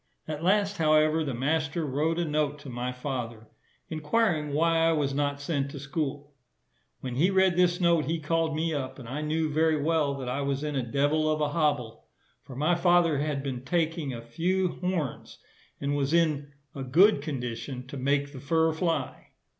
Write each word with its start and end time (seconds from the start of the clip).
At 0.27 0.43
last, 0.43 0.77
however, 0.79 1.23
the 1.23 1.35
master 1.35 1.85
wrote 1.85 2.17
a 2.17 2.25
note 2.25 2.57
to 2.61 2.71
my 2.71 2.91
father, 2.91 3.49
inquiring 3.87 4.51
why 4.51 4.77
I 4.79 4.93
was 4.93 5.13
not 5.13 5.39
sent 5.39 5.69
to 5.69 5.79
school. 5.79 6.33
When 7.01 7.13
he 7.17 7.29
read 7.29 7.55
this 7.55 7.79
note, 7.79 8.05
he 8.05 8.19
called 8.19 8.55
me 8.55 8.73
up, 8.73 8.97
and 8.97 9.07
I 9.07 9.21
knew 9.21 9.53
very 9.53 9.79
well 9.79 10.15
that 10.15 10.27
I 10.27 10.41
was 10.41 10.63
in 10.63 10.75
a 10.75 10.81
devil 10.81 11.31
of 11.31 11.39
a 11.39 11.49
hobble, 11.49 12.07
for 12.41 12.55
my 12.55 12.73
father 12.73 13.19
had 13.19 13.43
been 13.43 13.63
taking 13.63 14.11
a 14.11 14.23
few 14.23 14.69
horns, 14.79 15.37
and 15.79 15.95
was 15.95 16.15
in 16.15 16.51
a 16.73 16.81
good 16.81 17.21
condition 17.21 17.85
to 17.85 17.95
make 17.97 18.31
the 18.33 18.39
fur 18.41 18.73
fly. 18.73 19.27